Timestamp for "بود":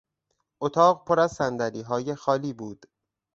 2.53-2.85